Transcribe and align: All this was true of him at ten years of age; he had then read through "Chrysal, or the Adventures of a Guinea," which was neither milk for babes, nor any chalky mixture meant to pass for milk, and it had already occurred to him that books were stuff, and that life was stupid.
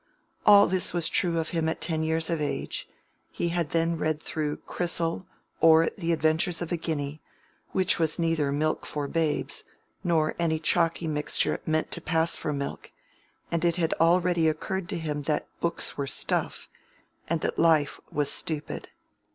All 0.47 0.65
this 0.65 0.95
was 0.95 1.07
true 1.09 1.37
of 1.37 1.49
him 1.49 1.69
at 1.69 1.79
ten 1.79 2.01
years 2.01 2.31
of 2.31 2.41
age; 2.41 2.89
he 3.29 3.49
had 3.49 3.69
then 3.69 3.99
read 3.99 4.19
through 4.19 4.57
"Chrysal, 4.65 5.27
or 5.59 5.89
the 5.95 6.11
Adventures 6.11 6.59
of 6.59 6.71
a 6.71 6.75
Guinea," 6.77 7.21
which 7.69 7.99
was 7.99 8.17
neither 8.17 8.51
milk 8.51 8.87
for 8.87 9.07
babes, 9.07 9.63
nor 10.03 10.33
any 10.39 10.57
chalky 10.57 11.05
mixture 11.05 11.61
meant 11.67 11.91
to 11.91 12.01
pass 12.01 12.35
for 12.35 12.51
milk, 12.51 12.91
and 13.51 13.63
it 13.63 13.75
had 13.75 13.93
already 14.01 14.47
occurred 14.47 14.89
to 14.89 14.97
him 14.97 15.21
that 15.21 15.47
books 15.59 15.97
were 15.97 16.07
stuff, 16.07 16.67
and 17.29 17.41
that 17.41 17.59
life 17.59 17.99
was 18.11 18.31
stupid. 18.31 18.89